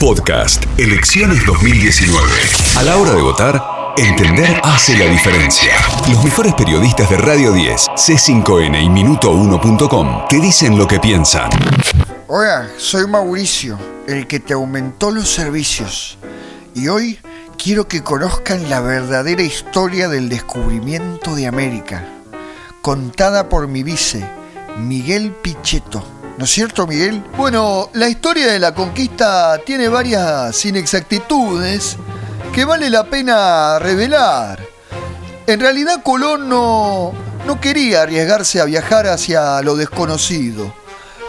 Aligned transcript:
Podcast 0.00 0.64
Elecciones 0.78 1.44
2019. 1.44 2.24
A 2.76 2.82
la 2.84 2.98
hora 2.98 3.14
de 3.14 3.20
votar, 3.20 3.60
entender 3.96 4.60
hace 4.62 4.96
la 4.96 5.06
diferencia. 5.06 5.72
Los 6.08 6.22
mejores 6.22 6.54
periodistas 6.54 7.10
de 7.10 7.16
Radio 7.16 7.52
10, 7.52 7.88
C5N 7.96 8.80
y 8.80 8.88
Minuto1.com 8.88 10.28
te 10.28 10.40
dicen 10.40 10.78
lo 10.78 10.86
que 10.86 11.00
piensan. 11.00 11.50
Hola, 12.28 12.68
soy 12.76 13.08
Mauricio, 13.08 13.76
el 14.06 14.28
que 14.28 14.38
te 14.38 14.52
aumentó 14.52 15.10
los 15.10 15.28
servicios. 15.28 16.16
Y 16.76 16.86
hoy 16.86 17.18
quiero 17.56 17.88
que 17.88 18.04
conozcan 18.04 18.70
la 18.70 18.80
verdadera 18.80 19.42
historia 19.42 20.08
del 20.08 20.28
descubrimiento 20.28 21.34
de 21.34 21.48
América, 21.48 22.04
contada 22.82 23.48
por 23.48 23.66
mi 23.66 23.82
vice, 23.82 24.24
Miguel 24.78 25.32
Pichetto. 25.42 26.17
¿No 26.38 26.44
es 26.44 26.50
cierto, 26.52 26.86
Miguel? 26.86 27.20
Bueno, 27.36 27.90
la 27.94 28.08
historia 28.08 28.46
de 28.46 28.60
la 28.60 28.72
conquista 28.72 29.58
tiene 29.66 29.88
varias 29.88 30.64
inexactitudes 30.64 31.96
que 32.54 32.64
vale 32.64 32.88
la 32.90 33.02
pena 33.02 33.80
revelar. 33.80 34.64
En 35.48 35.58
realidad 35.58 36.00
Colón 36.04 36.48
no, 36.48 37.12
no 37.44 37.60
quería 37.60 38.02
arriesgarse 38.02 38.60
a 38.60 38.66
viajar 38.66 39.08
hacia 39.08 39.60
lo 39.62 39.74
desconocido, 39.74 40.72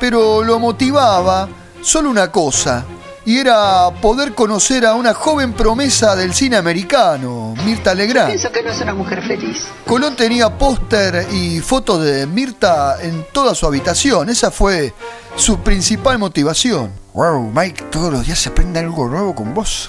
pero 0.00 0.42
lo 0.42 0.58
motivaba 0.58 1.50
solo 1.82 2.08
una 2.08 2.32
cosa, 2.32 2.86
y 3.26 3.38
era 3.38 3.90
poder 4.02 4.34
conocer 4.34 4.84
a 4.84 4.94
una 4.94 5.14
joven 5.14 5.54
promesa 5.54 6.14
del 6.14 6.34
cine 6.34 6.56
americano, 6.56 7.54
Mirta 7.64 7.94
Legrand. 7.94 8.28
Pienso 8.28 8.52
que 8.52 8.62
no 8.62 8.70
es 8.70 8.80
una 8.80 8.94
mujer 8.94 9.22
feliz. 9.22 9.66
Colón 9.86 10.14
tenía 10.14 10.58
póster 10.58 11.26
y 11.32 11.60
fotos 11.60 12.04
de 12.04 12.26
Mirta 12.26 12.98
en 13.00 13.24
toda 13.32 13.54
su 13.54 13.66
habitación. 13.66 14.28
Esa 14.28 14.50
fue 14.50 14.92
su 15.36 15.60
principal 15.60 16.18
motivación. 16.18 16.92
Wow, 17.14 17.50
Mike, 17.54 17.84
todos 17.90 18.12
los 18.12 18.26
días 18.26 18.38
se 18.38 18.50
aprende 18.50 18.80
algo 18.80 19.08
nuevo 19.08 19.34
con 19.34 19.54
vos. 19.54 19.88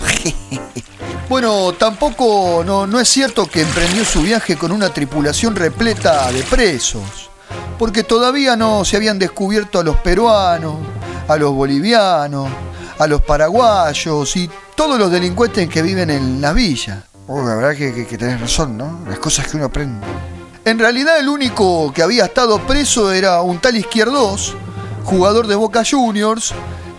bueno, 1.30 1.74
tampoco 1.74 2.64
no, 2.66 2.88
no 2.88 3.00
es 3.00 3.10
cierto 3.10 3.48
que 3.48 3.62
emprendió 3.62 4.06
su 4.06 4.22
viaje 4.22 4.56
con 4.56 4.72
una 4.72 4.90
tripulación 4.90 5.56
repleta 5.56 6.32
de 6.32 6.44
presos, 6.44 7.30
porque 7.78 8.04
todavía 8.04 8.56
no 8.56 8.86
se 8.86 8.96
habían 8.96 9.20
descubierto 9.20 9.80
a 9.80 9.84
los 9.84 9.98
peruanos, 9.98 10.76
a 11.28 11.36
los 11.36 11.52
bolivianos, 11.52 12.48
a 12.98 13.08
los 13.08 13.22
paraguayos 13.22 14.36
y 14.36 14.50
todos 14.76 14.98
los 15.00 15.12
delincuentes 15.12 15.68
que 15.70 15.82
viven 15.82 16.10
en 16.10 16.42
las 16.42 16.54
villas. 16.54 17.04
Oh, 17.28 17.42
la 17.42 17.56
verdad 17.56 17.76
que, 17.76 18.06
que, 18.06 18.18
tenés 18.18 18.40
razón, 18.40 18.78
¿no? 18.78 19.02
Las 19.08 19.20
cosas 19.20 19.48
que 19.48 19.58
uno 19.58 19.66
aprende. 19.66 20.06
En 20.64 20.80
realidad 20.80 21.20
el 21.20 21.30
único 21.30 21.92
que 21.94 22.04
había 22.04 22.26
estado 22.26 22.60
preso 22.66 23.12
era 23.12 23.42
un 23.42 23.60
tal 23.60 23.76
Izquierdos, 23.76 24.56
jugador 25.04 25.48
de 25.48 25.56
Boca 25.56 25.84
Juniors, 25.90 26.54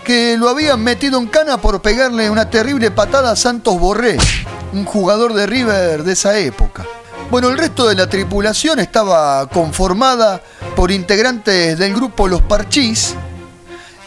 que 0.04 0.36
lo 0.38 0.48
habían 0.48 0.82
metido 0.82 1.18
en 1.18 1.26
cana 1.26 1.56
por 1.58 1.82
pegarle 1.82 2.30
una 2.30 2.48
terrible 2.48 2.90
patada 2.92 3.32
a 3.32 3.36
Santos 3.36 3.78
Borré, 3.78 4.16
un 4.72 4.84
jugador 4.84 5.34
de 5.34 5.46
River 5.46 6.04
de 6.04 6.12
esa 6.12 6.38
época. 6.38 6.84
Bueno, 7.28 7.48
el 7.48 7.58
resto 7.58 7.88
de 7.88 7.96
la 7.96 8.08
tripulación 8.08 8.78
estaba 8.78 9.48
conformada 9.48 10.40
por 10.76 10.92
integrantes 10.92 11.76
del 11.76 11.92
grupo 11.92 12.28
Los 12.28 12.42
Parchís, 12.42 13.16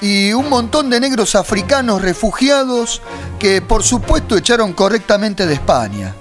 y 0.01 0.33
un 0.33 0.49
montón 0.49 0.89
de 0.89 0.99
negros 0.99 1.35
africanos 1.35 2.01
refugiados 2.01 3.01
que 3.37 3.61
por 3.61 3.83
supuesto 3.83 4.37
echaron 4.37 4.73
correctamente 4.73 5.45
de 5.45 5.55
España. 5.55 6.15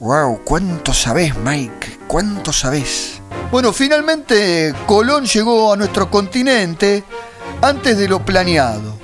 Wow, 0.00 0.42
cuánto 0.44 0.92
sabés, 0.92 1.36
Mike, 1.36 2.00
cuánto 2.06 2.52
sabés. 2.52 3.20
Bueno, 3.50 3.72
finalmente 3.72 4.74
Colón 4.86 5.26
llegó 5.26 5.72
a 5.72 5.76
nuestro 5.76 6.10
continente 6.10 7.04
antes 7.62 7.96
de 7.96 8.08
lo 8.08 8.24
planeado. 8.24 8.98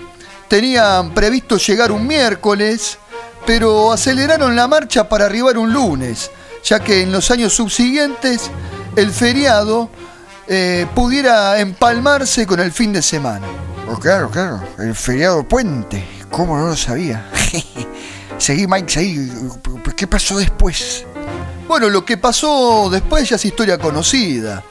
Tenían 0.48 1.14
previsto 1.14 1.56
llegar 1.56 1.92
un 1.92 2.06
miércoles, 2.06 2.98
pero 3.47 3.92
aceleraron 3.92 4.56
la 4.56 4.67
marcha 4.67 5.08
para 5.08 5.27
arribar 5.27 5.56
un 5.56 5.73
lunes, 5.73 6.31
ya 6.64 6.81
que 6.81 7.03
en 7.03 7.12
los 7.12 7.31
años 7.31 7.55
subsiguientes 7.55 8.51
el 8.97 9.12
feriado 9.12 9.89
eh, 10.48 10.86
pudiera 10.95 11.61
empalmarse 11.61 12.46
con 12.46 12.61
el 12.61 12.73
fin 12.73 12.92
de 12.92 13.02
semana. 13.02 13.46
Oh, 13.92 13.98
claro, 13.98 14.30
claro, 14.30 14.62
el 14.78 14.95
feriado 14.95 15.42
puente. 15.42 16.06
¿Cómo 16.30 16.56
no 16.56 16.68
lo 16.68 16.77
sabía? 16.77 17.28
seguí, 18.39 18.68
Mike, 18.68 18.89
seguí. 18.89 19.28
¿Qué 19.96 20.06
pasó 20.06 20.39
después? 20.39 21.05
Bueno, 21.67 21.89
lo 21.89 22.05
que 22.05 22.17
pasó 22.17 22.89
después 22.89 23.28
ya 23.28 23.34
es 23.34 23.45
historia 23.45 23.78
conocida. 23.78 24.62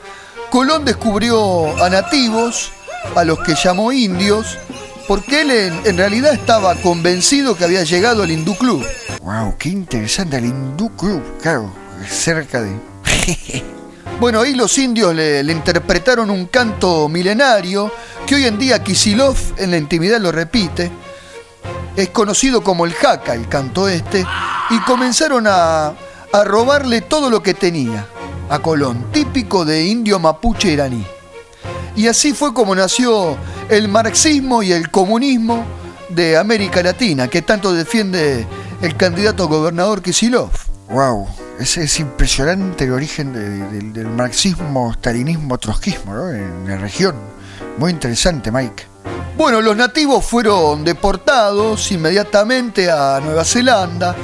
Colón 0.49 0.85
descubrió 0.85 1.83
a 1.83 1.89
nativos, 1.89 2.71
a 3.13 3.25
los 3.25 3.39
que 3.39 3.55
llamó 3.55 3.91
indios, 3.91 4.57
porque 5.05 5.41
él 5.41 5.51
en, 5.51 5.81
en, 5.85 5.97
realidad 5.97 6.33
estaba 6.33 6.75
convencido 6.75 7.57
que 7.57 7.65
había 7.65 7.83
llegado 7.83 8.23
al 8.23 8.31
Hindú 8.31 8.55
Club. 8.55 8.85
¡Wow! 9.21 9.57
¡Qué 9.57 9.67
interesante! 9.67 10.37
El 10.37 10.45
Hindú 10.45 10.95
Club, 10.95 11.21
claro, 11.41 11.73
cerca 12.07 12.61
de. 12.61 12.71
bueno, 14.21 14.39
ahí 14.39 14.53
los 14.55 14.77
indios 14.77 15.13
le, 15.13 15.43
le 15.43 15.51
interpretaron 15.51 16.29
un 16.29 16.45
canto 16.45 17.09
milenario 17.09 17.91
que 18.29 18.35
hoy 18.35 18.45
en 18.45 18.59
día 18.59 18.83
Kisilov 18.83 19.35
en 19.57 19.71
la 19.71 19.77
intimidad 19.77 20.21
lo 20.21 20.31
repite, 20.31 20.91
es 21.95 22.09
conocido 22.09 22.63
como 22.63 22.85
el 22.85 22.93
jaca, 22.93 23.33
el 23.33 23.49
canto 23.49 23.89
este, 23.89 24.23
y 24.69 24.79
comenzaron 24.81 25.47
a, 25.47 25.87
a 25.87 26.43
robarle 26.43 27.01
todo 27.01 27.31
lo 27.31 27.41
que 27.41 27.55
tenía 27.55 28.05
a 28.47 28.59
Colón, 28.59 29.07
típico 29.11 29.65
de 29.65 29.83
indio 29.83 30.19
mapuche 30.19 30.71
iraní. 30.71 31.03
Y 31.95 32.05
así 32.05 32.33
fue 32.33 32.53
como 32.53 32.75
nació 32.75 33.35
el 33.67 33.87
marxismo 33.87 34.61
y 34.61 34.73
el 34.73 34.91
comunismo 34.91 35.65
de 36.09 36.37
América 36.37 36.83
Latina, 36.83 37.29
que 37.29 37.41
tanto 37.41 37.73
defiende 37.73 38.45
el 38.83 38.95
candidato 38.95 39.47
gobernador 39.47 40.03
Kisilov. 40.03 40.51
¡Wow! 40.91 41.48
Ese 41.59 41.83
es 41.83 41.99
impresionante 41.99 42.85
el 42.85 42.93
origen 42.93 43.33
de, 43.33 43.49
de, 43.49 43.91
del 43.91 44.07
marxismo, 44.07 44.93
stalinismo, 44.93 45.57
trotskismo 45.57 46.13
¿no? 46.13 46.29
en 46.29 46.65
la 46.65 46.77
región. 46.77 47.15
Muy 47.77 47.91
interesante, 47.91 48.49
Mike. 48.49 48.85
Bueno, 49.37 49.61
los 49.61 49.75
nativos 49.75 50.25
fueron 50.25 50.85
deportados 50.85 51.91
inmediatamente 51.91 52.89
a 52.89 53.19
Nueva 53.21 53.43
Zelanda, 53.43 54.15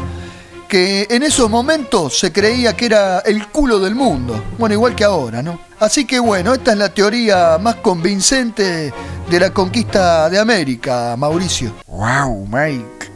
que 0.67 1.07
en 1.09 1.23
esos 1.23 1.49
momentos 1.49 2.17
se 2.17 2.31
creía 2.31 2.75
que 2.75 2.85
era 2.85 3.19
el 3.19 3.47
culo 3.47 3.79
del 3.79 3.95
mundo. 3.95 4.41
Bueno, 4.57 4.73
igual 4.73 4.95
que 4.95 5.03
ahora, 5.03 5.41
¿no? 5.41 5.59
Así 5.79 6.05
que 6.05 6.19
bueno, 6.19 6.53
esta 6.53 6.71
es 6.71 6.77
la 6.77 6.89
teoría 6.89 7.57
más 7.57 7.75
convincente 7.75 8.93
de 9.29 9.39
la 9.39 9.51
conquista 9.51 10.29
de 10.29 10.39
América, 10.39 11.15
Mauricio. 11.17 11.73
¡Wow, 11.87 12.47
Mike! 12.47 13.11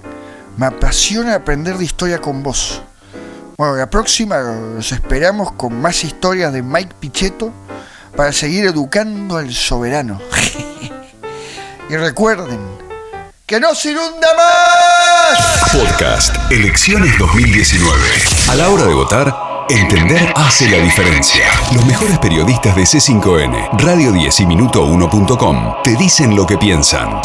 Me 0.57 0.65
apasiona 0.65 1.35
aprender 1.35 1.77
de 1.77 1.85
historia 1.85 2.19
con 2.19 2.43
vos. 2.43 2.81
Bueno, 3.59 3.75
la 3.75 3.89
próxima 3.89 4.37
los 4.37 4.89
esperamos 4.93 5.51
con 5.51 5.81
más 5.81 6.05
historias 6.05 6.53
de 6.53 6.63
Mike 6.63 6.93
Pichetto 6.97 7.51
para 8.15 8.31
seguir 8.31 8.63
educando 8.63 9.35
al 9.35 9.53
soberano. 9.53 10.17
y 11.89 11.97
recuerden, 11.97 12.57
¡que 13.45 13.59
no 13.59 13.75
se 13.75 13.91
inunda 13.91 14.29
más! 14.37 15.71
Podcast 15.73 16.33
Elecciones 16.49 17.17
2019. 17.19 17.99
A 18.47 18.55
la 18.55 18.69
hora 18.69 18.85
de 18.85 18.93
votar, 18.93 19.35
entender 19.67 20.31
hace 20.37 20.69
la 20.69 20.77
diferencia. 20.77 21.43
Los 21.73 21.85
mejores 21.85 22.17
periodistas 22.19 22.77
de 22.77 22.83
C5N, 22.83 23.71
Radio 23.73 24.13
10 24.13 24.39
y 24.39 24.45
Minuto1.com 24.45 25.83
te 25.83 25.97
dicen 25.97 26.33
lo 26.33 26.47
que 26.47 26.57
piensan. 26.57 27.19